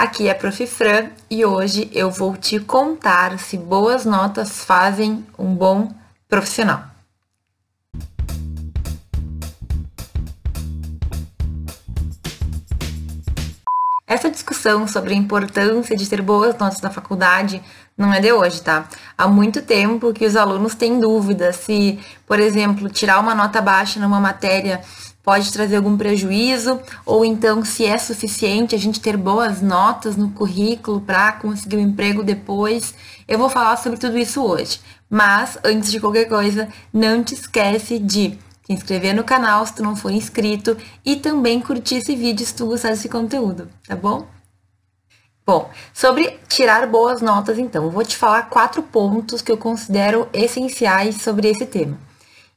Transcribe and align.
Aqui 0.00 0.28
é 0.28 0.30
a 0.30 0.34
Prof. 0.36 0.64
Fran 0.64 1.10
e 1.28 1.44
hoje 1.44 1.90
eu 1.92 2.08
vou 2.08 2.36
te 2.36 2.60
contar 2.60 3.36
se 3.40 3.58
boas 3.58 4.04
notas 4.04 4.64
fazem 4.64 5.26
um 5.36 5.52
bom 5.52 5.92
profissional. 6.28 6.84
Essa 14.06 14.30
discussão 14.30 14.86
sobre 14.86 15.14
a 15.14 15.16
importância 15.16 15.96
de 15.96 16.08
ter 16.08 16.22
boas 16.22 16.56
notas 16.56 16.80
na 16.80 16.90
faculdade 16.90 17.60
não 17.96 18.14
é 18.14 18.20
de 18.20 18.32
hoje, 18.32 18.62
tá? 18.62 18.88
Há 19.18 19.26
muito 19.26 19.60
tempo 19.62 20.12
que 20.12 20.24
os 20.24 20.36
alunos 20.36 20.76
têm 20.76 21.00
dúvida 21.00 21.52
se, 21.52 21.98
por 22.24 22.38
exemplo, 22.38 22.88
tirar 22.88 23.18
uma 23.18 23.34
nota 23.34 23.60
baixa 23.60 23.98
numa 23.98 24.20
matéria 24.20 24.80
pode 25.22 25.52
trazer 25.52 25.76
algum 25.76 25.96
prejuízo, 25.96 26.80
ou 27.04 27.24
então 27.24 27.64
se 27.64 27.84
é 27.84 27.98
suficiente 27.98 28.74
a 28.74 28.78
gente 28.78 29.00
ter 29.00 29.16
boas 29.16 29.60
notas 29.60 30.16
no 30.16 30.30
currículo 30.30 31.00
para 31.00 31.32
conseguir 31.32 31.76
um 31.76 31.80
emprego 31.80 32.22
depois. 32.22 32.94
Eu 33.26 33.38
vou 33.38 33.48
falar 33.48 33.76
sobre 33.76 33.98
tudo 33.98 34.16
isso 34.16 34.42
hoje. 34.42 34.80
Mas 35.10 35.58
antes 35.64 35.90
de 35.90 36.00
qualquer 36.00 36.26
coisa, 36.26 36.68
não 36.92 37.22
te 37.22 37.34
esquece 37.34 37.98
de 37.98 38.38
se 38.64 38.72
inscrever 38.72 39.14
no 39.14 39.24
canal 39.24 39.64
se 39.64 39.74
tu 39.74 39.82
não 39.82 39.96
for 39.96 40.10
inscrito 40.10 40.76
e 41.04 41.16
também 41.16 41.60
curtir 41.60 41.96
esse 41.96 42.14
vídeo 42.14 42.46
se 42.46 42.54
tu 42.54 42.66
gostar 42.66 42.90
desse 42.90 43.08
conteúdo, 43.08 43.68
tá 43.86 43.96
bom? 43.96 44.26
Bom, 45.46 45.70
sobre 45.94 46.38
tirar 46.46 46.86
boas 46.86 47.22
notas, 47.22 47.58
então, 47.58 47.84
eu 47.84 47.90
vou 47.90 48.04
te 48.04 48.14
falar 48.14 48.50
quatro 48.50 48.82
pontos 48.82 49.40
que 49.40 49.50
eu 49.50 49.56
considero 49.56 50.28
essenciais 50.30 51.22
sobre 51.22 51.48
esse 51.48 51.64
tema. 51.64 52.07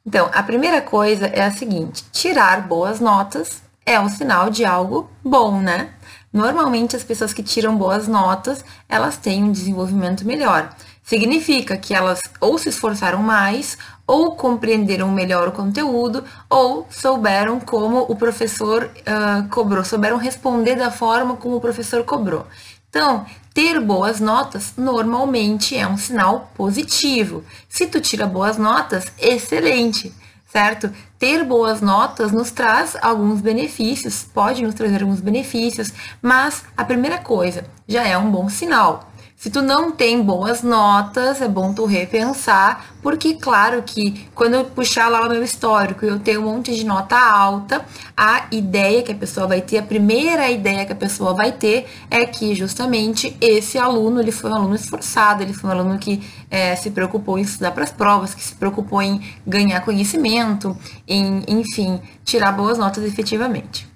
Então, 0.05 0.29
a 0.33 0.41
primeira 0.41 0.81
coisa 0.81 1.27
é 1.27 1.43
a 1.43 1.51
seguinte: 1.51 2.03
tirar 2.11 2.67
boas 2.67 2.99
notas 2.99 3.61
é 3.85 3.99
um 3.99 4.09
sinal 4.09 4.49
de 4.49 4.65
algo 4.65 5.09
bom, 5.23 5.59
né? 5.59 5.93
Normalmente 6.33 6.95
as 6.95 7.03
pessoas 7.03 7.33
que 7.33 7.43
tiram 7.43 7.75
boas 7.75 8.07
notas, 8.07 8.63
elas 8.87 9.17
têm 9.17 9.43
um 9.43 9.51
desenvolvimento 9.51 10.25
melhor. 10.25 10.69
Significa 11.03 11.75
que 11.75 11.93
elas 11.93 12.21
ou 12.39 12.57
se 12.57 12.69
esforçaram 12.69 13.21
mais, 13.21 13.77
ou 14.07 14.35
compreenderam 14.35 15.09
melhor 15.11 15.49
o 15.49 15.51
conteúdo, 15.51 16.23
ou 16.49 16.87
souberam 16.89 17.59
como 17.59 18.05
o 18.07 18.15
professor 18.15 18.85
uh, 18.85 19.47
cobrou, 19.49 19.83
souberam 19.83 20.17
responder 20.17 20.75
da 20.75 20.89
forma 20.89 21.35
como 21.35 21.57
o 21.57 21.61
professor 21.61 22.03
cobrou. 22.05 22.47
Então, 22.89 23.25
ter 23.53 23.79
boas 23.79 24.19
notas 24.19 24.73
normalmente 24.77 25.75
é 25.75 25.85
um 25.87 25.97
sinal 25.97 26.51
positivo. 26.55 27.43
Se 27.67 27.85
tu 27.87 27.99
tira 27.99 28.25
boas 28.25 28.57
notas, 28.57 29.11
excelente, 29.19 30.13
certo? 30.51 30.91
Ter 31.19 31.43
boas 31.43 31.81
notas 31.81 32.31
nos 32.31 32.51
traz 32.51 32.95
alguns 33.01 33.41
benefícios, 33.41 34.23
pode 34.23 34.63
nos 34.63 34.73
trazer 34.73 35.01
alguns 35.01 35.21
benefícios, 35.21 35.93
mas 36.21 36.63
a 36.75 36.83
primeira 36.83 37.17
coisa 37.17 37.65
já 37.87 38.05
é 38.07 38.17
um 38.17 38.31
bom 38.31 38.49
sinal. 38.49 39.10
Se 39.41 39.49
tu 39.49 39.59
não 39.59 39.91
tem 39.91 40.21
boas 40.21 40.61
notas, 40.61 41.41
é 41.41 41.47
bom 41.47 41.73
tu 41.73 41.85
repensar, 41.85 42.93
porque 43.01 43.33
claro 43.33 43.81
que 43.81 44.29
quando 44.35 44.53
eu 44.53 44.65
puxar 44.65 45.07
lá 45.07 45.25
o 45.25 45.29
meu 45.29 45.43
histórico 45.43 46.05
e 46.05 46.09
eu 46.09 46.19
tenho 46.19 46.41
um 46.41 46.43
monte 46.43 46.75
de 46.75 46.85
nota 46.85 47.17
alta, 47.17 47.83
a 48.15 48.45
ideia 48.51 49.01
que 49.01 49.11
a 49.11 49.15
pessoa 49.15 49.47
vai 49.47 49.59
ter, 49.59 49.79
a 49.79 49.81
primeira 49.81 50.47
ideia 50.51 50.85
que 50.85 50.93
a 50.93 50.95
pessoa 50.95 51.33
vai 51.33 51.51
ter 51.51 51.87
é 52.11 52.23
que 52.23 52.53
justamente 52.53 53.35
esse 53.41 53.79
aluno, 53.79 54.19
ele 54.21 54.31
foi 54.31 54.51
um 54.51 54.53
aluno 54.53 54.75
esforçado, 54.75 55.41
ele 55.41 55.53
foi 55.53 55.71
um 55.71 55.73
aluno 55.73 55.97
que 55.97 56.21
é, 56.47 56.75
se 56.75 56.91
preocupou 56.91 57.39
em 57.39 57.41
estudar 57.41 57.71
para 57.71 57.83
as 57.83 57.91
provas, 57.91 58.35
que 58.35 58.43
se 58.43 58.53
preocupou 58.53 59.01
em 59.01 59.19
ganhar 59.47 59.81
conhecimento, 59.81 60.77
em, 61.07 61.41
enfim, 61.47 61.99
tirar 62.23 62.51
boas 62.51 62.77
notas 62.77 63.03
efetivamente. 63.03 63.89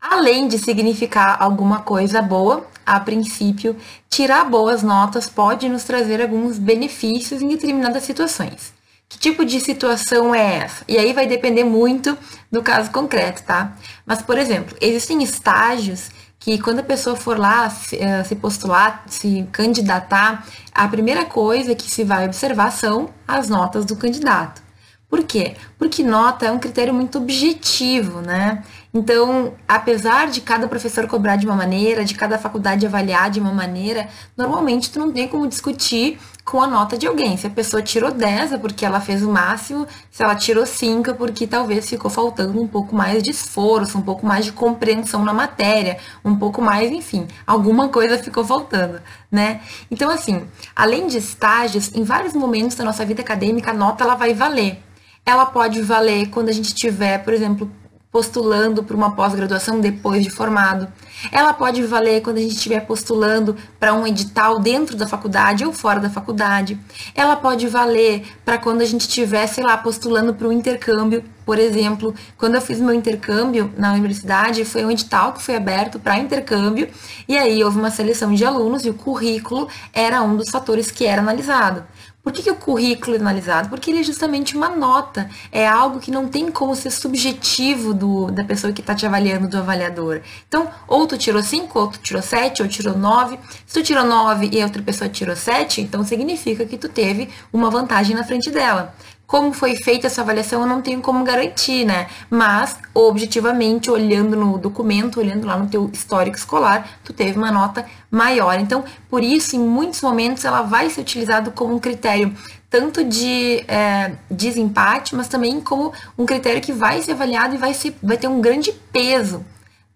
Além 0.00 0.48
de 0.48 0.58
significar 0.58 1.36
alguma 1.38 1.80
coisa 1.80 2.22
boa, 2.22 2.66
a 2.90 2.98
princípio, 2.98 3.76
tirar 4.08 4.44
boas 4.44 4.82
notas 4.82 5.28
pode 5.28 5.68
nos 5.68 5.84
trazer 5.84 6.20
alguns 6.20 6.58
benefícios 6.58 7.40
em 7.40 7.48
determinadas 7.48 8.02
situações. 8.02 8.72
Que 9.08 9.16
tipo 9.16 9.44
de 9.44 9.60
situação 9.60 10.34
é 10.34 10.58
essa? 10.58 10.84
E 10.88 10.98
aí 10.98 11.12
vai 11.12 11.26
depender 11.26 11.62
muito 11.64 12.18
do 12.50 12.62
caso 12.62 12.90
concreto, 12.90 13.44
tá? 13.44 13.76
Mas, 14.04 14.22
por 14.22 14.36
exemplo, 14.38 14.76
existem 14.80 15.22
estágios 15.22 16.10
que 16.38 16.58
quando 16.58 16.80
a 16.80 16.84
pessoa 16.84 17.14
for 17.14 17.38
lá 17.38 17.70
se, 17.70 17.96
eh, 17.96 18.24
postular, 18.40 19.04
se 19.06 19.46
candidatar, 19.52 20.46
a 20.74 20.88
primeira 20.88 21.24
coisa 21.24 21.74
que 21.74 21.88
se 21.88 22.02
vai 22.02 22.24
observar 22.24 22.72
são 22.72 23.10
as 23.28 23.48
notas 23.48 23.84
do 23.84 23.94
candidato. 23.94 24.62
Por 25.10 25.24
quê? 25.24 25.56
Porque 25.76 26.04
nota 26.04 26.46
é 26.46 26.52
um 26.52 26.58
critério 26.60 26.94
muito 26.94 27.18
objetivo, 27.18 28.20
né? 28.20 28.62
Então, 28.94 29.54
apesar 29.66 30.28
de 30.28 30.40
cada 30.40 30.68
professor 30.68 31.08
cobrar 31.08 31.34
de 31.34 31.46
uma 31.46 31.56
maneira, 31.56 32.04
de 32.04 32.14
cada 32.14 32.38
faculdade 32.38 32.86
avaliar 32.86 33.28
de 33.28 33.40
uma 33.40 33.52
maneira, 33.52 34.08
normalmente 34.36 34.88
tu 34.88 35.00
não 35.00 35.10
tem 35.10 35.26
como 35.26 35.48
discutir 35.48 36.16
com 36.44 36.62
a 36.62 36.66
nota 36.66 36.96
de 36.96 37.08
alguém. 37.08 37.36
Se 37.36 37.44
a 37.44 37.50
pessoa 37.50 37.82
tirou 37.82 38.12
10 38.12 38.52
é 38.52 38.58
porque 38.58 38.86
ela 38.86 39.00
fez 39.00 39.22
o 39.24 39.30
máximo, 39.30 39.84
se 40.12 40.22
ela 40.22 40.36
tirou 40.36 40.64
5 40.64 41.10
é 41.10 41.14
porque 41.14 41.44
talvez 41.44 41.88
ficou 41.88 42.10
faltando 42.10 42.60
um 42.60 42.68
pouco 42.68 42.94
mais 42.94 43.20
de 43.20 43.30
esforço, 43.30 43.98
um 43.98 44.02
pouco 44.02 44.24
mais 44.24 44.44
de 44.44 44.52
compreensão 44.52 45.24
na 45.24 45.34
matéria, 45.34 45.98
um 46.24 46.36
pouco 46.36 46.62
mais, 46.62 46.90
enfim, 46.90 47.26
alguma 47.44 47.88
coisa 47.88 48.16
ficou 48.16 48.44
faltando, 48.44 49.00
né? 49.30 49.60
Então, 49.90 50.08
assim, 50.08 50.44
além 50.74 51.08
de 51.08 51.18
estágios, 51.18 51.90
em 51.94 52.04
vários 52.04 52.34
momentos 52.34 52.76
da 52.76 52.84
nossa 52.84 53.04
vida 53.04 53.22
acadêmica, 53.22 53.72
a 53.72 53.74
nota 53.74 54.04
ela 54.04 54.14
vai 54.14 54.34
valer 54.34 54.89
ela 55.24 55.46
pode 55.46 55.80
valer 55.82 56.28
quando 56.30 56.48
a 56.48 56.52
gente 56.52 56.74
tiver, 56.74 57.18
por 57.18 57.32
exemplo, 57.32 57.70
postulando 58.10 58.82
para 58.82 58.96
uma 58.96 59.14
pós-graduação 59.14 59.80
depois 59.80 60.24
de 60.24 60.30
formado. 60.30 60.88
Ela 61.30 61.52
pode 61.52 61.82
valer 61.82 62.22
quando 62.22 62.38
a 62.38 62.40
gente 62.40 62.56
estiver 62.56 62.80
postulando 62.80 63.56
para 63.78 63.94
um 63.94 64.06
edital 64.06 64.58
dentro 64.58 64.96
da 64.96 65.06
faculdade 65.06 65.64
ou 65.64 65.72
fora 65.72 66.00
da 66.00 66.10
faculdade. 66.10 66.78
Ela 67.14 67.36
pode 67.36 67.68
valer 67.68 68.24
para 68.44 68.58
quando 68.58 68.80
a 68.80 68.84
gente 68.84 69.02
estiver, 69.02 69.46
sei 69.46 69.62
lá, 69.62 69.76
postulando 69.76 70.34
para 70.34 70.48
um 70.48 70.52
intercâmbio. 70.52 71.22
Por 71.46 71.58
exemplo, 71.58 72.14
quando 72.36 72.56
eu 72.56 72.60
fiz 72.60 72.80
meu 72.80 72.94
intercâmbio 72.94 73.72
na 73.76 73.92
universidade, 73.92 74.64
foi 74.64 74.84
um 74.84 74.90
edital 74.90 75.32
que 75.32 75.42
foi 75.42 75.56
aberto 75.56 75.98
para 76.00 76.18
intercâmbio 76.18 76.88
e 77.28 77.36
aí 77.36 77.62
houve 77.62 77.78
uma 77.78 77.90
seleção 77.90 78.32
de 78.32 78.44
alunos 78.44 78.84
e 78.84 78.90
o 78.90 78.94
currículo 78.94 79.68
era 79.92 80.22
um 80.22 80.36
dos 80.36 80.50
fatores 80.50 80.90
que 80.90 81.06
era 81.06 81.20
analisado. 81.20 81.84
Por 82.30 82.36
que, 82.36 82.44
que 82.44 82.50
o 82.52 82.54
currículo 82.54 83.16
é 83.16 83.18
analisado? 83.18 83.68
Porque 83.68 83.90
ele 83.90 83.98
é 83.98 84.02
justamente 84.04 84.56
uma 84.56 84.68
nota, 84.68 85.28
é 85.50 85.66
algo 85.66 85.98
que 85.98 86.12
não 86.12 86.28
tem 86.28 86.48
como 86.48 86.76
ser 86.76 86.92
subjetivo 86.92 87.92
do, 87.92 88.30
da 88.30 88.44
pessoa 88.44 88.72
que 88.72 88.80
está 88.80 88.94
te 88.94 89.04
avaliando, 89.04 89.48
do 89.48 89.58
avaliador. 89.58 90.20
Então, 90.46 90.70
ou 90.86 91.08
tu 91.08 91.18
tirou 91.18 91.42
5, 91.42 91.76
ou 91.76 91.88
tu 91.88 91.98
tirou 91.98 92.22
7, 92.22 92.62
ou 92.62 92.68
tirou 92.68 92.96
9. 92.96 93.36
Se 93.66 93.80
tu 93.80 93.82
tirou 93.84 94.04
9 94.04 94.48
e 94.52 94.62
a 94.62 94.64
outra 94.64 94.80
pessoa 94.80 95.10
tirou 95.10 95.34
7, 95.34 95.80
então 95.80 96.04
significa 96.04 96.64
que 96.64 96.78
tu 96.78 96.88
teve 96.88 97.28
uma 97.52 97.68
vantagem 97.68 98.14
na 98.14 98.22
frente 98.22 98.48
dela. 98.48 98.94
Como 99.30 99.52
foi 99.52 99.76
feita 99.76 100.08
essa 100.08 100.22
avaliação, 100.22 100.62
eu 100.62 100.66
não 100.66 100.82
tenho 100.82 101.00
como 101.00 101.22
garantir, 101.22 101.84
né? 101.84 102.08
Mas, 102.28 102.76
objetivamente, 102.92 103.88
olhando 103.88 104.36
no 104.36 104.58
documento, 104.58 105.20
olhando 105.20 105.46
lá 105.46 105.56
no 105.56 105.68
teu 105.68 105.88
histórico 105.92 106.36
escolar, 106.36 106.98
tu 107.04 107.12
teve 107.12 107.38
uma 107.38 107.52
nota 107.52 107.86
maior. 108.10 108.58
Então, 108.58 108.82
por 109.08 109.22
isso, 109.22 109.54
em 109.54 109.60
muitos 109.60 110.02
momentos, 110.02 110.44
ela 110.44 110.62
vai 110.62 110.90
ser 110.90 111.02
utilizada 111.02 111.52
como 111.52 111.76
um 111.76 111.78
critério 111.78 112.34
tanto 112.68 113.04
de 113.04 113.64
é, 113.68 114.14
desempate, 114.28 115.14
mas 115.14 115.28
também 115.28 115.60
como 115.60 115.92
um 116.18 116.26
critério 116.26 116.60
que 116.60 116.72
vai 116.72 117.00
ser 117.00 117.12
avaliado 117.12 117.54
e 117.54 117.58
vai, 117.58 117.72
ser, 117.72 117.96
vai 118.02 118.16
ter 118.16 118.26
um 118.26 118.40
grande 118.40 118.72
peso 118.92 119.46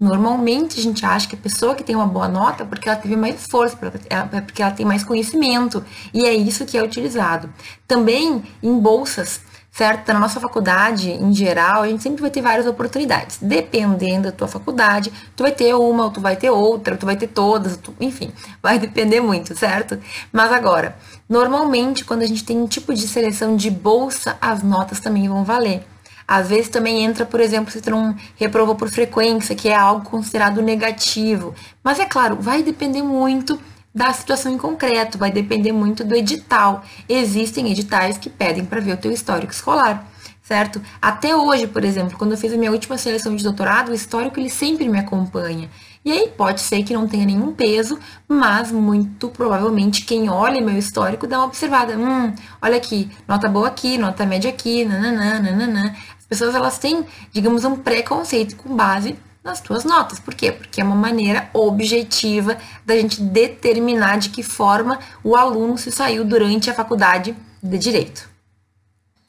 Normalmente 0.05 0.79
a 0.79 0.83
gente 0.83 1.07
acha 1.07 1.27
que 1.27 1.35
a 1.35 1.39
pessoa 1.39 1.75
que 1.75 1.83
tem 1.83 1.97
uma 1.97 2.07
boa 2.07 2.29
nota 2.29 2.63
é 2.63 2.67
porque 2.67 2.91
ela 2.91 2.99
teve 2.99 3.17
mais 3.17 3.37
esforço, 3.41 3.75
é 4.11 4.41
porque 4.43 4.63
ela 4.63 4.71
tem 4.71 4.85
mais 4.85 5.03
conhecimento, 5.03 5.83
e 6.13 6.27
é 6.27 6.35
isso 6.35 6.67
que 6.67 6.77
é 6.77 6.83
utilizado. 6.83 7.49
Também 7.89 8.45
em 8.63 8.79
bolsas, 8.79 9.41
certo? 9.73 10.13
Na 10.13 10.19
nossa 10.19 10.39
faculdade, 10.39 11.11
em 11.11 11.35
geral, 11.35 11.85
a 11.85 11.89
gente 11.89 12.03
sempre 12.03 12.21
vai 12.21 12.31
ter 12.31 12.43
várias 12.43 12.67
oportunidades. 12.67 13.39
Dependendo 13.41 14.25
da 14.25 14.33
tua 14.33 14.47
faculdade, 14.47 15.11
tu 15.35 15.43
vai 15.43 15.53
ter 15.53 15.75
uma, 15.75 16.05
ou 16.05 16.11
tu 16.11 16.21
vai 16.21 16.37
ter 16.37 16.51
outra, 16.51 16.93
ou 16.93 16.99
tu 16.99 17.07
vai 17.07 17.17
ter 17.17 17.29
todas, 17.29 17.79
tu, 17.79 17.95
enfim, 17.99 18.31
vai 18.63 18.79
depender 18.79 19.23
muito, 19.23 19.57
certo? 19.57 19.99
Mas 20.31 20.53
agora, 20.53 20.99
normalmente 21.27 22.05
quando 22.05 22.21
a 22.21 22.27
gente 22.27 22.45
tem 22.45 22.59
um 22.59 22.67
tipo 22.67 22.93
de 22.93 23.09
seleção 23.09 23.57
de 23.57 23.71
bolsa, 23.71 24.37
as 24.39 24.63
notas 24.63 25.01
também 25.01 25.27
vão 25.31 25.45
valer. 25.45 25.94
Às 26.27 26.49
vezes 26.49 26.69
também 26.69 27.05
entra, 27.05 27.27
por 27.27 27.41
exemplo, 27.41 27.71
se 27.71 27.81
tu 27.81 27.91
não 27.91 28.17
reprovou 28.37 28.75
por 28.75 28.89
frequência, 28.89 29.55
que 29.55 29.69
é 29.69 29.75
algo 29.75 30.09
considerado 30.09 30.63
negativo. 30.63 31.55
Mas 31.83 32.01
é 32.01 32.07
claro, 32.07 32.37
vai 32.41 32.63
depender 32.63 33.03
muito 33.03 33.59
da 33.95 34.13
situação 34.13 34.53
em 34.53 34.59
concreto, 34.59 35.17
vai 35.17 35.31
depender 35.31 35.73
muito 35.73 36.03
do 36.03 36.17
edital. 36.17 36.83
Existem 37.09 37.71
editais 37.71 38.19
que 38.19 38.29
pedem 38.29 38.65
para 38.65 38.81
ver 38.81 38.95
o 38.95 38.97
teu 38.97 39.13
histórico 39.13 39.53
escolar, 39.53 40.11
certo? 40.43 40.83
Até 41.01 41.37
hoje, 41.37 41.69
por 41.69 41.85
exemplo, 41.85 42.19
quando 42.19 42.33
eu 42.33 42.39
fiz 42.39 42.53
a 42.53 42.57
minha 42.57 42.73
última 42.73 42.99
seleção 42.99 43.37
de 43.37 43.45
doutorado, 43.45 43.91
o 43.91 43.95
histórico 43.95 44.41
ele 44.41 44.51
sempre 44.51 44.89
me 44.89 44.99
acompanha. 44.99 45.71
E 46.05 46.13
aí 46.13 46.29
pode 46.29 46.61
ser 46.61 46.83
que 46.83 46.93
não 46.93 47.09
tenha 47.09 47.25
nenhum 47.25 47.55
peso, 47.55 47.99
mas 48.29 48.71
muito 48.71 49.29
provavelmente 49.31 50.05
quem 50.05 50.29
olha 50.29 50.61
meu 50.61 50.77
histórico 50.77 51.27
dá 51.27 51.39
uma 51.39 51.47
observada. 51.47 51.97
Hum, 51.97 52.35
olha 52.61 52.77
aqui, 52.77 53.11
nota 53.27 53.49
boa 53.49 53.69
aqui, 53.69 53.97
nota 53.97 54.27
média 54.27 54.51
aqui, 54.51 54.85
nananã, 54.85 55.41
nananã. 55.41 55.95
As 56.25 56.39
pessoas 56.39 56.55
elas 56.55 56.79
têm, 56.79 57.05
digamos, 57.33 57.65
um 57.65 57.77
preconceito 57.77 58.57
com 58.57 58.75
base 58.75 59.15
nas 59.45 59.61
tuas 59.61 59.85
notas. 59.85 60.19
Por 60.19 60.35
quê? 60.35 60.51
Porque 60.51 60.81
é 60.81 60.85
uma 60.85 60.97
maneira 60.97 61.51
objetiva 61.53 62.57
da 62.85 62.97
gente 62.97 63.21
determinar 63.21 64.19
de 64.19 64.31
que 64.31 64.43
forma 64.43 64.99
o 65.23 65.37
aluno 65.37 65.77
se 65.77 65.93
saiu 65.93 66.25
durante 66.25 66.71
a 66.71 66.75
faculdade 66.75 67.37
de 67.63 67.79
direito. 67.79 68.33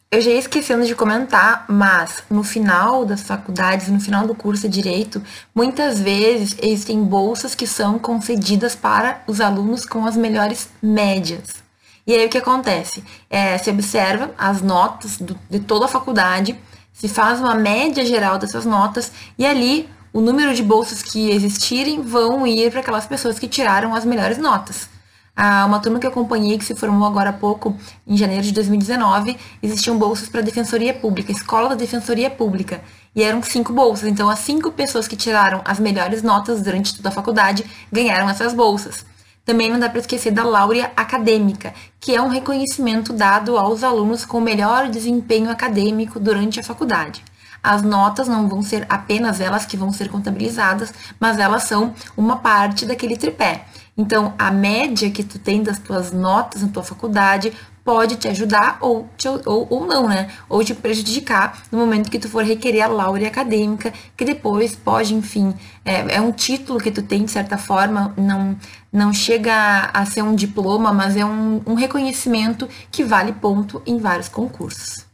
Eu 0.10 0.22
já 0.22 0.32
ia 0.32 0.40
esquecendo 0.40 0.86
de 0.86 0.96
comentar, 0.96 1.66
mas 1.68 2.24
no 2.30 2.44
final 2.44 3.04
das 3.04 3.24
faculdades, 3.24 3.90
no 3.90 4.00
final 4.00 4.26
do 4.26 4.34
curso 4.34 4.70
de 4.70 4.82
direito, 4.82 5.22
muitas 5.54 6.00
vezes 6.00 6.56
existem 6.62 7.04
bolsas 7.04 7.54
que 7.54 7.68
são 7.68 8.00
concedidas 8.00 8.74
para 8.74 9.22
os 9.28 9.42
alunos 9.42 9.86
com 9.86 10.06
as 10.06 10.16
melhores 10.16 10.70
médias. 10.82 11.66
E 12.08 12.14
aí 12.14 12.26
o 12.26 12.30
que 12.30 12.38
acontece? 12.38 13.04
É, 13.30 13.58
se 13.58 13.70
observa 13.70 14.34
as 14.38 14.62
notas 14.62 15.18
do, 15.18 15.38
de 15.50 15.60
toda 15.60 15.86
a 15.86 15.90
faculdade, 15.90 16.58
se 16.96 17.10
faz 17.10 17.40
uma 17.40 17.54
média 17.54 18.06
geral 18.06 18.40
dessas 18.40 18.66
notas 18.66 19.12
e 19.38 19.46
ali 19.46 19.88
o 20.14 20.22
número 20.22 20.56
de 20.56 20.64
bolsas 20.64 21.04
que 21.04 21.30
existirem 21.30 22.02
vão 22.02 22.48
ir 22.48 22.72
para 22.72 22.80
aquelas 22.80 23.06
pessoas 23.06 23.38
que 23.38 23.50
tiraram 23.50 23.94
as 23.94 24.06
melhores 24.06 24.38
notas. 24.38 24.88
Ah, 25.36 25.66
uma 25.66 25.82
turma 25.82 26.00
que 26.00 26.06
eu 26.06 26.10
acompanhei, 26.12 26.58
que 26.58 26.64
se 26.64 26.74
formou 26.74 27.06
agora 27.06 27.32
há 27.32 27.34
pouco, 27.34 27.76
em 28.08 28.16
janeiro 28.16 28.42
de 28.42 28.54
2019, 28.54 29.38
existiam 29.62 29.98
bolsas 29.98 30.30
para 30.30 30.40
a 30.40 30.44
Defensoria 30.44 30.94
Pública, 30.94 31.34
Escola 31.34 31.68
da 31.68 31.76
Defensoria 31.76 32.30
Pública. 32.30 32.82
E 33.14 33.22
eram 33.22 33.44
cinco 33.44 33.74
bolsas. 33.74 34.08
Então, 34.08 34.30
as 34.30 34.40
cinco 34.40 34.72
pessoas 34.72 35.06
que 35.06 35.18
tiraram 35.18 35.62
as 35.66 35.78
melhores 35.78 36.24
notas 36.24 36.62
durante 36.62 36.96
toda 36.96 37.10
a 37.10 37.12
faculdade 37.12 37.66
ganharam 37.92 38.30
essas 38.30 38.54
bolsas. 38.54 39.06
Também 39.46 39.70
não 39.70 39.80
dá 39.80 39.88
para 39.88 40.00
esquecer 40.00 40.32
da 40.32 40.44
Laurea 40.44 40.92
Acadêmica, 40.98 41.72
que 42.00 42.16
é 42.16 42.22
um 42.22 42.28
reconhecimento 42.28 43.14
dado 43.14 43.58
aos 43.58 43.84
alunos 43.84 44.26
com 44.26 44.42
melhor 44.42 44.90
desempenho 44.90 45.52
acadêmico 45.52 46.20
durante 46.20 46.60
a 46.60 46.64
faculdade. 46.64 47.24
As 47.62 47.84
notas 47.84 48.28
não 48.28 48.50
vão 48.50 48.64
ser 48.64 48.88
apenas 48.90 49.40
elas 49.40 49.64
que 49.66 49.78
vão 49.78 49.92
ser 49.92 50.10
contabilizadas, 50.10 50.92
mas 51.20 51.38
elas 51.38 51.64
são 51.64 51.94
uma 52.18 52.38
parte 52.38 52.88
daquele 52.88 53.18
tripé. 53.18 53.66
Então, 53.98 54.34
a 54.38 54.52
média 54.52 55.10
que 55.10 55.24
tu 55.24 55.40
tem 55.40 55.64
das 55.64 55.80
tuas 55.80 56.12
notas 56.12 56.62
na 56.62 56.68
tua 56.68 56.84
faculdade 56.84 57.54
pode 57.86 58.16
te 58.16 58.28
ajudar 58.28 58.78
ou, 58.82 59.08
te, 59.16 59.28
ou, 59.28 59.68
ou 59.70 59.86
não, 59.86 60.10
né? 60.10 60.30
Ou 60.50 60.64
te 60.64 60.74
prejudicar 60.74 61.62
no 61.72 61.78
momento 61.78 62.10
que 62.10 62.18
tu 62.18 62.28
for 62.28 62.44
requerer 62.44 62.82
a 62.82 62.88
laurea 62.88 63.28
acadêmica, 63.28 63.94
que 64.18 64.26
depois 64.26 64.76
pode, 64.76 65.14
enfim, 65.14 65.54
é, 65.86 66.16
é 66.16 66.20
um 66.20 66.32
título 66.32 66.80
que 66.80 66.92
tu 66.92 67.04
tem, 67.04 67.24
de 67.24 67.32
certa 67.32 67.58
forma, 67.60 68.12
não, 68.18 68.58
não 68.92 69.14
chega 69.14 69.92
a 69.94 70.06
ser 70.06 70.24
um 70.24 70.34
diploma, 70.34 70.92
mas 70.92 71.16
é 71.16 71.24
um, 71.24 71.62
um 71.66 71.76
reconhecimento 71.76 72.68
que 72.92 73.04
vale 73.04 73.32
ponto 73.34 73.82
em 73.86 74.00
vários 74.00 74.28
concursos. 74.28 75.06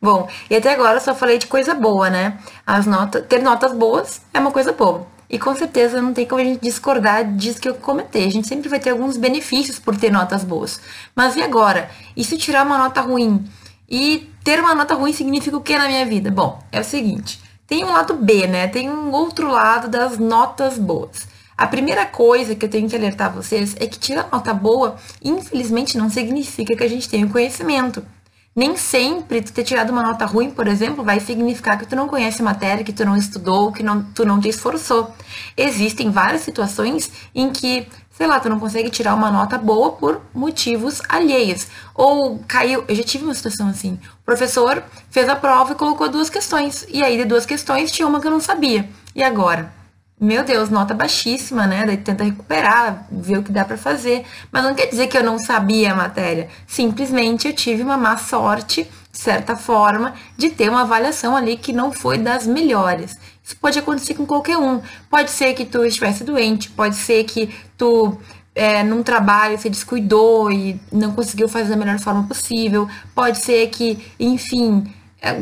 Bom, 0.00 0.28
e 0.48 0.54
até 0.54 0.72
agora 0.72 0.98
eu 0.98 1.00
só 1.00 1.14
falei 1.14 1.38
de 1.38 1.48
coisa 1.48 1.74
boa, 1.74 2.08
né? 2.08 2.38
As 2.64 2.86
notas, 2.86 3.26
ter 3.26 3.42
notas 3.42 3.72
boas 3.72 4.22
é 4.32 4.38
uma 4.38 4.52
coisa 4.52 4.72
boa. 4.72 5.17
E 5.30 5.38
com 5.38 5.54
certeza 5.54 6.00
não 6.00 6.14
tem 6.14 6.26
como 6.26 6.40
a 6.40 6.44
gente 6.44 6.62
discordar 6.62 7.24
disso 7.36 7.60
que 7.60 7.68
eu 7.68 7.74
comentei. 7.74 8.26
A 8.26 8.30
gente 8.30 8.48
sempre 8.48 8.68
vai 8.68 8.80
ter 8.80 8.90
alguns 8.90 9.16
benefícios 9.16 9.78
por 9.78 9.96
ter 9.96 10.10
notas 10.10 10.42
boas. 10.42 10.80
Mas 11.14 11.36
e 11.36 11.42
agora? 11.42 11.90
E 12.16 12.24
se 12.24 12.38
tirar 12.38 12.64
uma 12.64 12.78
nota 12.78 13.00
ruim? 13.00 13.44
E 13.88 14.30
ter 14.42 14.60
uma 14.60 14.74
nota 14.74 14.94
ruim 14.94 15.12
significa 15.12 15.56
o 15.56 15.60
que 15.60 15.76
na 15.76 15.86
minha 15.86 16.06
vida? 16.06 16.30
Bom, 16.30 16.62
é 16.72 16.80
o 16.80 16.84
seguinte: 16.84 17.40
tem 17.66 17.84
um 17.84 17.92
lado 17.92 18.14
B, 18.14 18.46
né? 18.46 18.68
Tem 18.68 18.88
um 18.88 19.12
outro 19.12 19.48
lado 19.48 19.88
das 19.88 20.18
notas 20.18 20.78
boas. 20.78 21.28
A 21.58 21.66
primeira 21.66 22.06
coisa 22.06 22.54
que 22.54 22.64
eu 22.64 22.70
tenho 22.70 22.88
que 22.88 22.94
alertar 22.94 23.34
vocês 23.34 23.74
é 23.80 23.86
que 23.86 23.98
tirar 23.98 24.28
nota 24.30 24.54
boa, 24.54 24.96
infelizmente, 25.22 25.98
não 25.98 26.08
significa 26.08 26.76
que 26.76 26.84
a 26.84 26.88
gente 26.88 27.08
tenha 27.08 27.26
conhecimento. 27.26 28.06
Nem 28.54 28.76
sempre 28.76 29.40
tu 29.40 29.52
ter 29.52 29.62
tirado 29.62 29.90
uma 29.90 30.02
nota 30.02 30.24
ruim, 30.24 30.50
por 30.50 30.66
exemplo, 30.66 31.04
vai 31.04 31.20
significar 31.20 31.78
que 31.78 31.86
tu 31.86 31.94
não 31.94 32.08
conhece 32.08 32.42
matéria, 32.42 32.82
que 32.82 32.92
tu 32.92 33.04
não 33.04 33.16
estudou, 33.16 33.70
que 33.70 33.82
não, 33.82 34.02
tu 34.02 34.24
não 34.24 34.40
te 34.40 34.48
esforçou. 34.48 35.14
Existem 35.56 36.10
várias 36.10 36.42
situações 36.42 37.10
em 37.34 37.50
que, 37.52 37.86
sei 38.10 38.26
lá, 38.26 38.40
tu 38.40 38.48
não 38.48 38.58
consegue 38.58 38.90
tirar 38.90 39.14
uma 39.14 39.30
nota 39.30 39.56
boa 39.56 39.92
por 39.92 40.20
motivos 40.34 41.00
alheios. 41.08 41.68
Ou 41.94 42.40
caiu. 42.48 42.84
Eu 42.88 42.96
já 42.96 43.04
tive 43.04 43.24
uma 43.24 43.34
situação 43.34 43.68
assim. 43.68 43.98
O 44.22 44.24
professor 44.24 44.82
fez 45.08 45.28
a 45.28 45.36
prova 45.36 45.72
e 45.72 45.76
colocou 45.76 46.08
duas 46.08 46.28
questões. 46.28 46.84
E 46.88 47.02
aí, 47.02 47.16
de 47.16 47.24
duas 47.24 47.46
questões, 47.46 47.92
tinha 47.92 48.08
uma 48.08 48.20
que 48.20 48.26
eu 48.26 48.32
não 48.32 48.40
sabia. 48.40 48.88
E 49.14 49.22
agora? 49.22 49.77
Meu 50.20 50.42
Deus, 50.42 50.68
nota 50.68 50.94
baixíssima, 50.94 51.66
né? 51.66 51.84
Daí 51.86 51.96
tenta 51.96 52.24
recuperar, 52.24 53.06
ver 53.10 53.38
o 53.38 53.42
que 53.42 53.52
dá 53.52 53.64
para 53.64 53.76
fazer. 53.76 54.24
Mas 54.50 54.64
não 54.64 54.74
quer 54.74 54.86
dizer 54.86 55.06
que 55.06 55.16
eu 55.16 55.22
não 55.22 55.38
sabia 55.38 55.92
a 55.92 55.94
matéria. 55.94 56.48
Simplesmente 56.66 57.46
eu 57.46 57.54
tive 57.54 57.82
uma 57.82 57.96
má 57.96 58.16
sorte, 58.16 58.82
de 59.12 59.18
certa 59.18 59.56
forma, 59.56 60.14
de 60.36 60.50
ter 60.50 60.68
uma 60.68 60.82
avaliação 60.82 61.36
ali 61.36 61.56
que 61.56 61.72
não 61.72 61.92
foi 61.92 62.18
das 62.18 62.46
melhores. 62.46 63.16
Isso 63.44 63.56
pode 63.56 63.78
acontecer 63.78 64.14
com 64.14 64.26
qualquer 64.26 64.58
um. 64.58 64.80
Pode 65.08 65.30
ser 65.30 65.54
que 65.54 65.64
tu 65.64 65.84
estivesse 65.84 66.24
doente, 66.24 66.68
pode 66.70 66.96
ser 66.96 67.22
que 67.24 67.54
tu 67.76 68.18
é, 68.58 68.82
num 68.82 69.04
trabalho 69.04 69.56
se 69.56 69.70
descuidou 69.70 70.50
e 70.50 70.80
não 70.90 71.12
conseguiu 71.12 71.48
fazer 71.48 71.70
da 71.70 71.76
melhor 71.76 71.98
forma 72.00 72.24
possível. 72.24 72.88
Pode 73.14 73.38
ser 73.38 73.68
que, 73.68 74.04
enfim, 74.18 74.84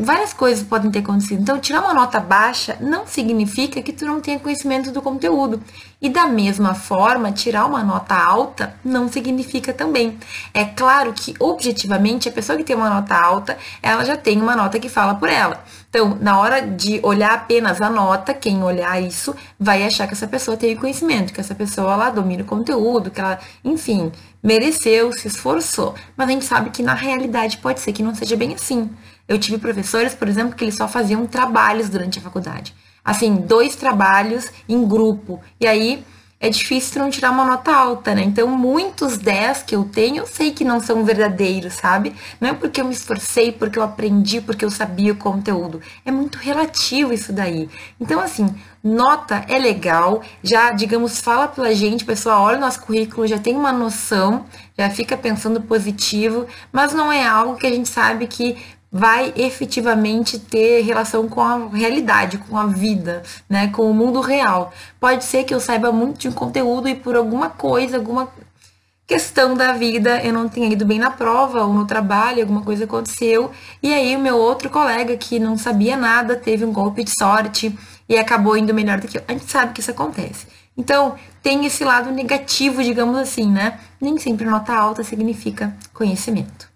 várias 0.02 0.32
coisas 0.32 0.64
podem 0.64 0.90
ter 0.90 1.00
acontecido. 1.00 1.42
Então, 1.42 1.58
tirar 1.58 1.82
uma 1.82 1.92
nota 1.92 2.18
baixa 2.18 2.76
não 2.80 3.06
significa 3.06 3.82
que 3.82 3.92
tu 3.92 4.06
não 4.06 4.20
tenha 4.20 4.38
conhecimento 4.38 4.90
do 4.90 5.02
conteúdo. 5.02 5.62
E 6.00 6.08
da 6.08 6.26
mesma 6.26 6.74
forma, 6.74 7.30
tirar 7.32 7.66
uma 7.66 7.82
nota 7.82 8.14
alta 8.14 8.74
não 8.84 9.08
significa 9.08 9.72
também. 9.72 10.18
É 10.54 10.64
claro 10.64 11.12
que, 11.12 11.34
objetivamente, 11.38 12.28
a 12.28 12.32
pessoa 12.32 12.56
que 12.56 12.64
tem 12.64 12.76
uma 12.76 12.88
nota 12.88 13.14
alta, 13.14 13.58
ela 13.82 14.04
já 14.04 14.16
tem 14.16 14.40
uma 14.40 14.56
nota 14.56 14.78
que 14.78 14.88
fala 14.88 15.14
por 15.14 15.28
ela. 15.28 15.62
Então, 15.96 16.18
na 16.20 16.38
hora 16.38 16.60
de 16.60 17.00
olhar 17.02 17.32
apenas 17.32 17.80
a 17.80 17.88
nota, 17.88 18.34
quem 18.34 18.62
olhar 18.62 19.02
isso 19.02 19.34
vai 19.58 19.82
achar 19.82 20.06
que 20.06 20.12
essa 20.12 20.28
pessoa 20.28 20.54
tem 20.54 20.76
conhecimento, 20.76 21.32
que 21.32 21.40
essa 21.40 21.54
pessoa 21.54 21.94
ela 21.94 22.10
domina 22.10 22.42
o 22.42 22.44
conteúdo, 22.44 23.10
que 23.10 23.18
ela, 23.18 23.38
enfim, 23.64 24.12
mereceu, 24.42 25.10
se 25.10 25.26
esforçou. 25.26 25.94
Mas 26.14 26.28
a 26.28 26.32
gente 26.32 26.44
sabe 26.44 26.68
que 26.68 26.82
na 26.82 26.92
realidade 26.92 27.56
pode 27.56 27.80
ser 27.80 27.94
que 27.94 28.02
não 28.02 28.14
seja 28.14 28.36
bem 28.36 28.52
assim. 28.52 28.90
Eu 29.26 29.38
tive 29.38 29.56
professores, 29.56 30.14
por 30.14 30.28
exemplo, 30.28 30.54
que 30.54 30.64
eles 30.64 30.76
só 30.76 30.86
faziam 30.86 31.26
trabalhos 31.26 31.88
durante 31.88 32.18
a 32.18 32.22
faculdade. 32.22 32.74
Assim, 33.02 33.34
dois 33.34 33.74
trabalhos 33.74 34.50
em 34.68 34.86
grupo. 34.86 35.40
E 35.58 35.66
aí 35.66 36.04
é 36.38 36.50
difícil 36.50 37.02
não 37.02 37.10
tirar 37.10 37.30
uma 37.30 37.44
nota 37.44 37.72
alta, 37.74 38.14
né? 38.14 38.22
Então, 38.22 38.46
muitos 38.48 39.16
10 39.16 39.62
que 39.62 39.74
eu 39.74 39.84
tenho, 39.84 40.18
eu 40.18 40.26
sei 40.26 40.52
que 40.52 40.64
não 40.64 40.80
são 40.80 41.04
verdadeiros, 41.04 41.74
sabe? 41.74 42.14
Não 42.40 42.50
é 42.50 42.52
porque 42.52 42.80
eu 42.80 42.84
me 42.84 42.92
esforcei, 42.92 43.50
porque 43.50 43.78
eu 43.78 43.82
aprendi, 43.82 44.40
porque 44.40 44.64
eu 44.64 44.70
sabia 44.70 45.12
o 45.12 45.16
conteúdo. 45.16 45.80
É 46.04 46.10
muito 46.10 46.36
relativo 46.36 47.12
isso 47.12 47.32
daí. 47.32 47.70
Então, 47.98 48.20
assim, 48.20 48.54
nota 48.84 49.44
é 49.48 49.58
legal, 49.58 50.22
já, 50.42 50.70
digamos, 50.72 51.20
fala 51.20 51.48
pela 51.48 51.74
gente, 51.74 52.04
pessoal, 52.04 52.42
olha 52.42 52.58
o 52.58 52.60
nosso 52.60 52.82
currículo, 52.82 53.26
já 53.26 53.38
tem 53.38 53.56
uma 53.56 53.72
noção, 53.72 54.44
já 54.78 54.90
fica 54.90 55.16
pensando 55.16 55.60
positivo, 55.62 56.46
mas 56.70 56.92
não 56.92 57.10
é 57.10 57.26
algo 57.26 57.56
que 57.56 57.66
a 57.66 57.72
gente 57.72 57.88
sabe 57.88 58.26
que 58.26 58.56
vai 58.90 59.32
efetivamente 59.36 60.38
ter 60.38 60.82
relação 60.82 61.28
com 61.28 61.40
a 61.40 61.68
realidade, 61.68 62.38
com 62.38 62.56
a 62.56 62.66
vida, 62.66 63.22
né, 63.48 63.68
com 63.68 63.90
o 63.90 63.94
mundo 63.94 64.20
real. 64.20 64.72
Pode 64.98 65.24
ser 65.24 65.44
que 65.44 65.54
eu 65.54 65.60
saiba 65.60 65.92
muito 65.92 66.18
de 66.18 66.28
um 66.28 66.32
conteúdo 66.32 66.88
e 66.88 66.94
por 66.94 67.16
alguma 67.16 67.50
coisa, 67.50 67.96
alguma 67.96 68.28
questão 69.06 69.54
da 69.54 69.72
vida, 69.72 70.20
eu 70.24 70.32
não 70.32 70.48
tenha 70.48 70.68
ido 70.68 70.84
bem 70.84 70.98
na 70.98 71.10
prova 71.10 71.64
ou 71.64 71.72
no 71.72 71.86
trabalho, 71.86 72.40
alguma 72.40 72.62
coisa 72.62 72.84
aconteceu, 72.84 73.52
e 73.82 73.94
aí 73.94 74.16
o 74.16 74.18
meu 74.18 74.36
outro 74.36 74.68
colega 74.68 75.16
que 75.16 75.38
não 75.38 75.56
sabia 75.56 75.96
nada 75.96 76.34
teve 76.34 76.64
um 76.64 76.72
golpe 76.72 77.04
de 77.04 77.12
sorte 77.16 77.76
e 78.08 78.16
acabou 78.18 78.56
indo 78.56 78.74
melhor 78.74 79.00
do 79.00 79.06
que 79.06 79.18
eu. 79.18 79.22
A 79.28 79.32
gente 79.32 79.50
sabe 79.50 79.72
que 79.72 79.80
isso 79.80 79.90
acontece. 79.90 80.46
Então, 80.76 81.14
tem 81.42 81.64
esse 81.64 81.84
lado 81.84 82.10
negativo, 82.10 82.82
digamos 82.82 83.16
assim, 83.16 83.50
né? 83.50 83.80
Nem 84.00 84.18
sempre 84.18 84.44
nota 84.44 84.74
alta 84.74 85.02
significa 85.02 85.74
conhecimento. 85.94 86.75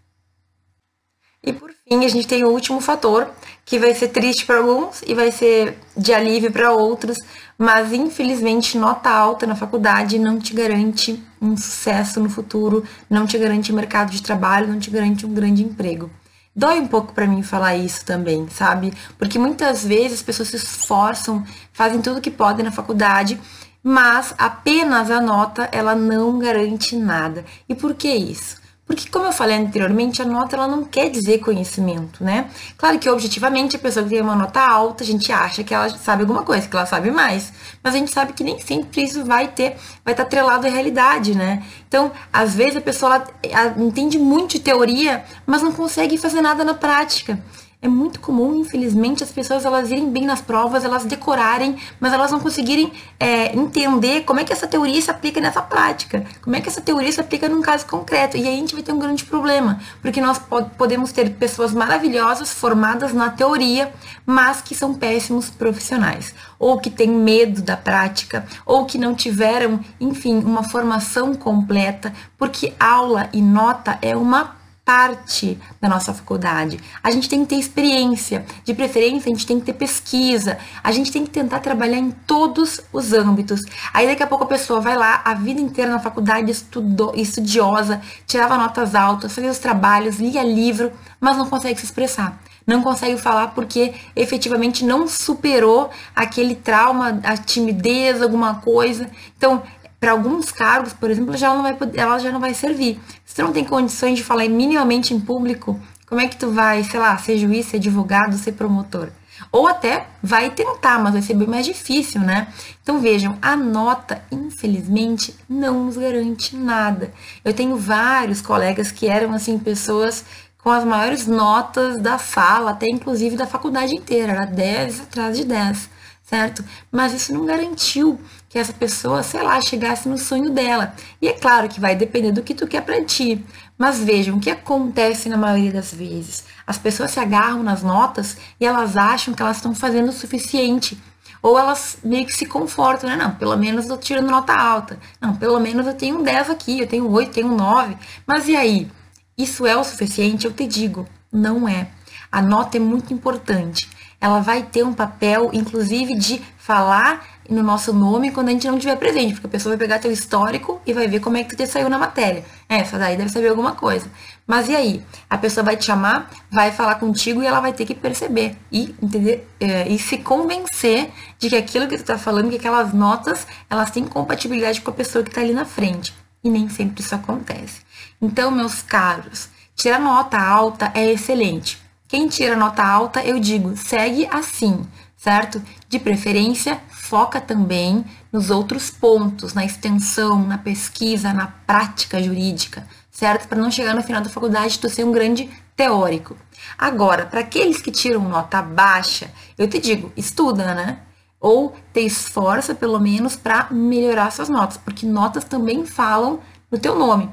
E 1.42 1.54
por 1.54 1.70
fim, 1.70 2.04
a 2.04 2.09
gente 2.09 2.26
tem 2.26 2.44
o 2.44 2.50
último 2.50 2.80
fator, 2.82 3.30
que 3.64 3.78
vai 3.78 3.94
ser 3.94 4.09
triste 4.09 4.44
para 4.44 4.59
alguns 4.59 5.00
e 5.06 5.14
vai 5.14 5.32
ser 5.32 5.78
de 5.97 6.12
alívio 6.12 6.52
para 6.52 6.73
outros, 6.73 7.16
mas 7.56 7.92
infelizmente 7.94 8.76
nota 8.76 9.09
alta 9.09 9.47
na 9.47 9.56
faculdade 9.56 10.18
não 10.18 10.38
te 10.38 10.52
garante 10.52 11.23
um 11.40 11.56
sucesso 11.56 12.20
no 12.20 12.28
futuro, 12.28 12.85
não 13.09 13.26
te 13.26 13.38
garante 13.38 13.73
mercado 13.73 14.11
de 14.11 14.23
trabalho, 14.23 14.68
não 14.68 14.78
te 14.78 14.90
garante 14.90 15.25
um 15.25 15.32
grande 15.32 15.64
emprego. 15.64 16.11
Dói 16.54 16.78
um 16.78 16.88
pouco 16.88 17.14
para 17.14 17.26
mim 17.26 17.42
falar 17.42 17.75
isso 17.75 18.04
também, 18.04 18.47
sabe? 18.50 18.92
Porque 19.16 19.38
muitas 19.38 19.82
vezes 19.82 20.14
as 20.18 20.23
pessoas 20.23 20.49
se 20.49 20.56
esforçam, 20.56 21.42
fazem 21.73 22.02
tudo 22.02 22.18
o 22.18 22.20
que 22.20 22.30
podem 22.30 22.64
na 22.64 22.73
faculdade, 22.73 23.40
mas 23.82 24.35
apenas 24.37 25.11
a 25.11 25.23
nota 25.23 25.70
ela 25.73 25.94
não 25.94 26.38
garante 26.38 26.97
nada. 26.97 27.47
E 27.66 27.75
por 27.75 27.94
que 27.94 28.12
isso? 28.12 28.60
Porque, 28.90 29.09
como 29.09 29.26
eu 29.26 29.32
falei 29.32 29.56
anteriormente, 29.56 30.20
a 30.20 30.25
nota 30.25 30.56
ela 30.56 30.66
não 30.66 30.82
quer 30.82 31.09
dizer 31.11 31.38
conhecimento, 31.38 32.25
né? 32.25 32.50
Claro 32.76 32.99
que 32.99 33.09
objetivamente 33.09 33.76
a 33.76 33.78
pessoa 33.78 34.02
que 34.02 34.11
tem 34.11 34.20
uma 34.20 34.35
nota 34.35 34.61
alta, 34.61 35.04
a 35.04 35.06
gente 35.06 35.30
acha 35.30 35.62
que 35.62 35.73
ela 35.73 35.88
sabe 35.90 36.23
alguma 36.23 36.42
coisa, 36.42 36.66
que 36.66 36.75
ela 36.75 36.85
sabe 36.85 37.09
mais. 37.09 37.52
Mas 37.85 37.94
a 37.94 37.99
gente 37.99 38.11
sabe 38.11 38.32
que 38.32 38.42
nem 38.42 38.59
sempre 38.59 39.04
isso 39.04 39.25
vai 39.25 39.47
ter, 39.47 39.76
vai 40.04 40.12
estar 40.12 40.25
atrelado 40.25 40.66
à 40.66 40.70
realidade, 40.70 41.37
né? 41.37 41.62
Então, 41.87 42.11
às 42.32 42.52
vezes 42.56 42.78
a 42.78 42.80
pessoa 42.80 43.14
ela, 43.14 43.26
ela 43.44 43.75
entende 43.80 44.18
muito 44.18 44.56
de 44.56 44.59
teoria, 44.59 45.25
mas 45.47 45.62
não 45.62 45.70
consegue 45.70 46.18
fazer 46.18 46.40
nada 46.40 46.64
na 46.64 46.75
prática. 46.75 47.40
É 47.83 47.89
muito 47.89 48.21
comum, 48.21 48.57
infelizmente, 48.57 49.25
as 49.25 49.33
pessoas 49.33 49.65
elas 49.65 49.91
irem 49.91 50.11
bem 50.11 50.27
nas 50.27 50.43
provas, 50.43 50.85
elas 50.85 51.07
decorarem, 51.07 51.79
mas 51.99 52.13
elas 52.13 52.31
não 52.31 52.39
conseguirem 52.39 52.93
é, 53.19 53.57
entender 53.57 54.25
como 54.25 54.39
é 54.39 54.45
que 54.45 54.53
essa 54.53 54.67
teoria 54.67 55.01
se 55.01 55.11
aplica 55.11 55.41
nessa 55.41 55.63
prática, 55.63 56.27
como 56.43 56.55
é 56.55 56.61
que 56.61 56.69
essa 56.69 56.83
teoria 56.83 57.11
se 57.11 57.19
aplica 57.23 57.49
num 57.49 57.63
caso 57.63 57.87
concreto. 57.87 58.37
E 58.37 58.47
aí 58.47 58.53
a 58.53 58.57
gente 58.59 58.75
vai 58.75 58.83
ter 58.83 58.93
um 58.93 58.99
grande 58.99 59.25
problema, 59.25 59.81
porque 60.03 60.21
nós 60.21 60.39
podemos 60.77 61.11
ter 61.11 61.31
pessoas 61.31 61.73
maravilhosas 61.73 62.53
formadas 62.53 63.15
na 63.15 63.31
teoria, 63.31 63.91
mas 64.27 64.61
que 64.61 64.75
são 64.75 64.93
péssimos 64.93 65.49
profissionais, 65.49 66.35
ou 66.59 66.79
que 66.79 66.91
têm 66.91 67.09
medo 67.09 67.63
da 67.63 67.79
prática, 67.79 68.45
ou 68.67 68.85
que 68.85 68.99
não 68.99 69.15
tiveram, 69.15 69.81
enfim, 69.99 70.39
uma 70.45 70.63
formação 70.65 71.35
completa, 71.35 72.13
porque 72.37 72.75
aula 72.79 73.31
e 73.33 73.41
nota 73.41 73.99
é 74.03 74.15
uma 74.15 74.60
parte 74.90 75.56
da 75.80 75.88
nossa 75.88 76.12
faculdade. 76.12 76.80
A 77.00 77.12
gente 77.12 77.28
tem 77.28 77.42
que 77.44 77.50
ter 77.50 77.61
experiência, 77.61 78.44
de 78.64 78.75
preferência 78.75 79.30
a 79.30 79.32
gente 79.32 79.47
tem 79.47 79.61
que 79.61 79.66
ter 79.66 79.75
pesquisa, 79.75 80.59
a 80.82 80.90
gente 80.90 81.12
tem 81.12 81.23
que 81.23 81.30
tentar 81.30 81.61
trabalhar 81.61 81.99
em 81.99 82.11
todos 82.11 82.80
os 82.92 83.12
âmbitos. 83.12 83.61
Aí 83.94 84.09
daqui 84.09 84.25
a 84.25 84.26
pouco 84.26 84.42
a 84.42 84.49
pessoa 84.49 84.80
vai 84.80 84.97
lá, 84.97 85.23
a 85.25 85.32
vida 85.32 85.61
inteira 85.61 85.92
na 85.92 86.00
faculdade 86.00 86.50
estudou, 86.50 87.12
estudiosa, 87.14 88.00
tirava 88.26 88.59
notas 88.59 88.97
altas, 88.97 89.32
fazia 89.32 89.52
os 89.52 89.59
trabalhos, 89.59 90.18
lia 90.18 90.42
livro, 90.42 90.90
mas 91.20 91.37
não 91.37 91.49
consegue 91.49 91.78
se 91.78 91.85
expressar. 91.85 92.42
Não 92.66 92.82
consegue 92.82 93.16
falar 93.16 93.49
porque 93.49 93.94
efetivamente 94.16 94.85
não 94.85 95.06
superou 95.06 95.88
aquele 96.16 96.56
trauma, 96.56 97.20
a 97.23 97.37
timidez, 97.37 98.20
alguma 98.20 98.56
coisa. 98.56 99.09
Então, 99.37 99.62
para 100.00 100.12
alguns 100.12 100.50
cargos, 100.50 100.94
por 100.94 101.11
exemplo, 101.11 101.37
já 101.37 101.54
não 101.54 101.62
vai, 101.62 101.76
ela 101.94 102.18
já 102.18 102.32
não 102.32 102.40
vai 102.40 102.54
servir. 102.54 102.99
Se 103.31 103.37
tu 103.37 103.43
não 103.43 103.53
tem 103.53 103.65
condições 103.65 104.19
de 104.19 104.25
falar 104.25 104.49
minimamente 104.49 105.15
em 105.15 105.21
público, 105.21 105.81
como 106.05 106.21
é 106.21 106.27
que 106.27 106.37
tu 106.37 106.51
vai, 106.51 106.83
sei 106.83 106.99
lá, 106.99 107.17
ser 107.17 107.39
juiz, 107.39 107.67
ser 107.67 107.77
advogado, 107.77 108.37
ser 108.37 108.51
promotor? 108.51 109.11
Ou 109.53 109.69
até 109.69 110.09
vai 110.21 110.51
tentar, 110.51 110.99
mas 110.99 111.13
vai 111.13 111.23
ser 111.23 111.35
bem 111.35 111.47
mais 111.47 111.65
difícil, 111.65 112.21
né? 112.21 112.53
Então 112.83 112.99
vejam, 112.99 113.39
a 113.41 113.55
nota, 113.55 114.21
infelizmente, 114.33 115.33
não 115.49 115.85
nos 115.85 115.97
garante 115.97 116.57
nada. 116.57 117.13
Eu 117.45 117.55
tenho 117.55 117.77
vários 117.77 118.43
colegas 118.43 118.91
que 118.91 119.07
eram, 119.07 119.33
assim, 119.33 119.61
pessoas 119.61 120.25
com 120.59 120.71
as 120.71 120.85
maiores 120.85 121.29
notas 121.29 122.01
da 122.01 122.19
sala, 122.19 122.73
até 122.73 122.89
inclusive 122.89 123.37
da 123.37 123.47
faculdade 123.47 123.95
inteira, 123.95 124.33
era 124.33 124.45
10 124.45 125.03
atrás 125.03 125.37
de 125.37 125.45
10 125.45 126.00
certo? 126.31 126.65
Mas 126.93 127.13
isso 127.13 127.35
não 127.35 127.45
garantiu 127.45 128.21
que 128.49 128.57
essa 128.57 128.73
pessoa, 128.73 129.21
sei 129.25 129.43
lá, 129.43 129.61
chegasse 129.61 130.09
no 130.09 130.17
sonho 130.17 130.51
dela. 130.51 130.95
E 131.21 131.27
é 131.27 131.33
claro 131.33 131.69
que 131.69 131.81
vai 131.81 131.97
depender 131.97 132.31
do 132.31 132.43
que 132.43 132.55
tu 132.55 132.69
quer 132.69 132.83
para 132.83 133.05
ti. 133.05 133.45
Mas 133.77 133.99
vejam, 133.99 134.37
o 134.37 134.41
que 134.41 134.49
acontece 134.49 135.29
na 135.29 135.37
maioria 135.37 135.73
das 135.73 135.93
vezes? 135.93 136.45
As 136.65 136.79
pessoas 136.79 137.11
se 137.11 137.19
agarram 137.19 137.65
nas 137.65 137.83
notas 137.83 138.37
e 138.61 138.65
elas 138.65 138.97
acham 138.97 139.35
que 139.35 139.43
elas 139.43 139.57
estão 139.57 139.75
fazendo 139.75 140.11
o 140.11 140.13
suficiente. 140.13 140.97
Ou 141.43 141.59
elas 141.59 141.99
meio 142.05 142.27
que 142.27 142.33
se 142.33 142.47
confortam, 142.47 143.11
né? 143.11 143.17
Não, 143.17 143.35
pelo 143.35 143.57
menos 143.57 143.87
eu 143.87 143.97
tô 143.97 143.97
tirando 143.97 144.31
nota 144.31 144.55
alta. 144.55 145.01
Não, 145.21 145.35
pelo 145.35 145.59
menos 145.59 145.85
eu 145.85 145.95
tenho 145.95 146.21
um 146.21 146.23
10 146.23 146.51
aqui, 146.51 146.81
eu 146.81 146.87
tenho 146.87 147.11
8, 147.11 147.33
tenho 147.33 147.49
9. 147.49 147.97
Mas 148.25 148.47
e 148.47 148.55
aí? 148.55 148.89
Isso 149.37 149.67
é 149.67 149.77
o 149.77 149.83
suficiente? 149.83 150.47
Eu 150.47 150.53
te 150.53 150.67
digo, 150.67 151.09
não 151.33 151.69
é. 151.69 151.89
A 152.31 152.41
nota 152.41 152.77
é 152.77 152.81
muito 152.81 153.13
importante 153.13 153.89
ela 154.21 154.41
vai 154.41 154.62
ter 154.62 154.85
um 154.85 154.93
papel, 154.93 155.50
inclusive, 155.53 156.15
de 156.15 156.43
falar 156.59 157.25
no 157.49 157.62
nosso 157.62 157.93
nome 157.93 158.31
quando 158.31 158.49
a 158.49 158.53
gente 158.53 158.67
não 158.69 158.77
estiver 158.77 158.97
presente, 158.97 159.35
porque 159.35 159.47
a 159.49 159.50
pessoa 159.50 159.77
vai 159.77 159.79
pegar 159.79 159.99
teu 159.99 160.12
histórico 160.12 160.81
e 160.87 160.93
vai 160.93 161.09
ver 161.09 161.19
como 161.21 161.37
é 161.37 161.43
que 161.43 161.50
tu 161.50 161.57
te 161.57 161.67
saiu 161.67 161.89
na 161.89 161.99
matéria. 161.99 162.45
É, 162.69 162.77
essa 162.77 162.97
daí 162.99 163.17
deve 163.17 163.31
saber 163.31 163.49
alguma 163.49 163.73
coisa. 163.75 164.07
Mas 164.47 164.69
e 164.69 164.77
aí? 164.77 165.05
A 165.29 165.37
pessoa 165.37 165.65
vai 165.65 165.77
te 165.77 165.87
chamar, 165.87 166.31
vai 166.50 166.71
falar 166.71 166.97
contigo 166.97 167.43
e 167.43 167.47
ela 167.47 167.61
vai 167.61 167.73
ter 167.73 167.87
que 167.87 167.95
perceber 167.95 168.57
e 168.71 168.95
entender 169.03 169.49
é, 169.59 169.89
e 169.89 169.99
se 169.99 170.19
convencer 170.19 171.11
de 171.39 171.49
que 171.49 171.57
aquilo 171.57 171.89
que 171.89 171.99
tu 171.99 172.05
tá 172.05 172.19
falando, 172.19 172.50
que 172.50 172.57
aquelas 172.57 172.93
notas, 172.93 173.47
elas 173.69 173.91
têm 173.91 174.05
compatibilidade 174.05 174.81
com 174.81 174.91
a 174.91 174.95
pessoa 174.95 175.25
que 175.25 175.31
tá 175.31 175.41
ali 175.41 175.53
na 175.53 175.65
frente. 175.65 176.15
E 176.45 176.49
nem 176.49 176.69
sempre 176.69 177.03
isso 177.03 177.15
acontece. 177.15 177.81
Então, 178.23 178.50
meus 178.50 178.81
caros, 178.81 179.49
tirar 179.75 179.99
nota 179.99 180.39
alta 180.39 180.93
é 180.95 181.11
excelente. 181.11 181.89
Quem 182.11 182.26
tira 182.26 182.57
nota 182.57 182.83
alta, 182.83 183.25
eu 183.25 183.38
digo, 183.38 183.76
segue 183.76 184.26
assim, 184.33 184.85
certo? 185.17 185.62
De 185.88 185.97
preferência, 185.97 186.81
foca 186.88 187.40
também 187.40 188.05
nos 188.33 188.50
outros 188.50 188.90
pontos, 188.90 189.55
na 189.55 189.64
extensão, 189.64 190.45
na 190.45 190.59
pesquisa, 190.59 191.33
na 191.33 191.47
prática 191.47 192.21
jurídica, 192.21 192.85
certo? 193.12 193.47
Para 193.47 193.61
não 193.61 193.71
chegar 193.71 193.95
no 193.95 194.02
final 194.02 194.21
da 194.21 194.29
faculdade 194.29 194.81
tu 194.81 194.88
ser 194.88 195.05
um 195.05 195.12
grande 195.12 195.49
teórico. 195.76 196.37
Agora, 196.76 197.26
para 197.26 197.43
aqueles 197.43 197.81
que 197.81 197.93
tiram 197.93 198.29
nota 198.29 198.61
baixa, 198.61 199.31
eu 199.57 199.69
te 199.69 199.79
digo, 199.79 200.12
estuda, 200.17 200.75
né? 200.75 200.99
Ou 201.38 201.76
te 201.93 202.00
esforça 202.00 202.75
pelo 202.75 202.99
menos 202.99 203.37
para 203.37 203.69
melhorar 203.71 204.33
suas 204.33 204.49
notas, 204.49 204.76
porque 204.79 205.07
notas 205.07 205.45
também 205.45 205.87
falam 205.87 206.40
no 206.73 206.76
teu 206.76 206.99
nome. 206.99 207.31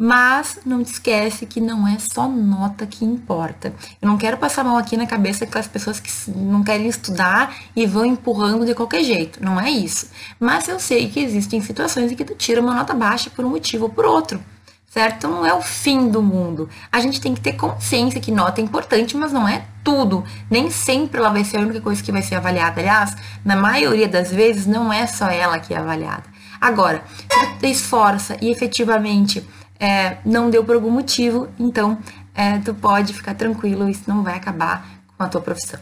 Mas 0.00 0.60
não 0.64 0.84
te 0.84 0.92
esquece 0.92 1.44
que 1.44 1.60
não 1.60 1.88
é 1.88 1.98
só 1.98 2.28
nota 2.28 2.86
que 2.86 3.04
importa. 3.04 3.74
Eu 4.00 4.08
não 4.08 4.16
quero 4.16 4.36
passar 4.36 4.62
mal 4.62 4.76
aqui 4.76 4.96
na 4.96 5.08
cabeça 5.08 5.42
aquelas 5.44 5.66
pessoas 5.66 5.98
que 5.98 6.08
não 6.30 6.62
querem 6.62 6.86
estudar 6.86 7.52
e 7.74 7.84
vão 7.84 8.04
empurrando 8.04 8.64
de 8.64 8.76
qualquer 8.76 9.02
jeito. 9.02 9.42
Não 9.42 9.60
é 9.60 9.68
isso. 9.68 10.08
Mas 10.38 10.68
eu 10.68 10.78
sei 10.78 11.08
que 11.08 11.18
existem 11.18 11.60
situações 11.60 12.12
em 12.12 12.14
que 12.14 12.24
tu 12.24 12.36
tira 12.36 12.60
uma 12.60 12.76
nota 12.76 12.94
baixa 12.94 13.28
por 13.28 13.44
um 13.44 13.50
motivo 13.50 13.86
ou 13.86 13.90
por 13.90 14.04
outro. 14.04 14.40
Certo? 14.86 15.16
Então 15.16 15.30
não 15.32 15.44
é 15.44 15.52
o 15.52 15.60
fim 15.60 16.08
do 16.08 16.22
mundo. 16.22 16.68
A 16.92 17.00
gente 17.00 17.20
tem 17.20 17.34
que 17.34 17.40
ter 17.40 17.54
consciência 17.54 18.20
que 18.20 18.30
nota 18.30 18.60
é 18.60 18.64
importante, 18.64 19.16
mas 19.16 19.32
não 19.32 19.48
é 19.48 19.66
tudo. 19.82 20.24
Nem 20.48 20.70
sempre 20.70 21.18
ela 21.18 21.30
vai 21.30 21.42
ser 21.42 21.56
a 21.56 21.60
única 21.60 21.80
coisa 21.80 22.00
que 22.00 22.12
vai 22.12 22.22
ser 22.22 22.36
avaliada. 22.36 22.80
Aliás, 22.80 23.16
na 23.44 23.56
maioria 23.56 24.06
das 24.06 24.30
vezes 24.30 24.64
não 24.64 24.92
é 24.92 25.08
só 25.08 25.28
ela 25.28 25.58
que 25.58 25.74
é 25.74 25.76
avaliada. 25.76 26.24
Agora, 26.60 27.02
se 27.08 27.58
tu 27.58 27.66
esforça 27.66 28.36
e 28.40 28.50
efetivamente 28.50 29.46
é, 29.78 30.18
não 30.24 30.50
deu 30.50 30.64
por 30.64 30.74
algum 30.74 30.90
motivo, 30.90 31.48
então 31.58 31.98
é, 32.34 32.58
tu 32.58 32.74
pode 32.74 33.12
ficar 33.12 33.34
tranquilo, 33.34 33.88
isso 33.88 34.04
não 34.06 34.22
vai 34.22 34.36
acabar 34.36 34.86
com 35.16 35.22
a 35.22 35.28
tua 35.28 35.40
profissão. 35.40 35.80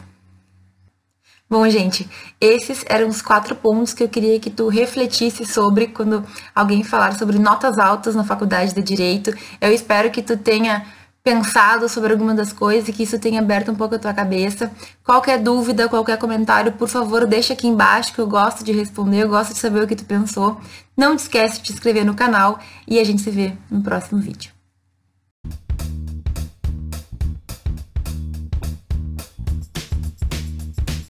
Bom, 1.49 1.67
gente, 1.69 2.09
esses 2.41 2.83
eram 2.89 3.07
os 3.07 3.21
quatro 3.21 3.55
pontos 3.55 3.93
que 3.93 4.03
eu 4.03 4.09
queria 4.09 4.37
que 4.37 4.49
tu 4.49 4.67
refletisse 4.67 5.45
sobre 5.45 5.87
quando 5.87 6.25
alguém 6.53 6.83
falar 6.83 7.13
sobre 7.13 7.39
notas 7.39 7.77
altas 7.77 8.15
na 8.15 8.25
faculdade 8.25 8.73
de 8.73 8.81
Direito. 8.81 9.33
Eu 9.61 9.71
espero 9.71 10.11
que 10.11 10.21
tu 10.21 10.35
tenha 10.35 10.85
pensado 11.27 11.89
sobre 11.89 12.13
alguma 12.13 12.33
das 12.33 12.53
coisas 12.53 12.87
e 12.87 12.93
que 12.93 13.03
isso 13.03 13.19
tenha 13.19 13.41
aberto 13.41 13.69
um 13.69 13.75
pouco 13.75 13.95
a 13.95 13.99
tua 13.99 14.13
cabeça. 14.13 14.71
Qualquer 15.03 15.37
dúvida, 15.37 15.89
qualquer 15.89 16.17
comentário, 16.17 16.71
por 16.71 16.87
favor, 16.87 17.25
deixa 17.25 17.51
aqui 17.51 17.67
embaixo 17.67 18.13
que 18.13 18.19
eu 18.19 18.27
gosto 18.27 18.63
de 18.63 18.71
responder, 18.71 19.23
eu 19.23 19.29
gosto 19.29 19.51
de 19.51 19.59
saber 19.59 19.83
o 19.83 19.87
que 19.87 19.95
tu 19.95 20.05
pensou. 20.05 20.57
Não 20.95 21.17
te 21.17 21.19
esquece 21.19 21.57
de 21.57 21.63
te 21.63 21.73
inscrever 21.73 22.05
no 22.05 22.15
canal 22.15 22.59
e 22.87 22.97
a 22.97 23.03
gente 23.03 23.21
se 23.21 23.29
vê 23.29 23.51
no 23.69 23.81
próximo 23.81 24.21
vídeo. 24.21 24.56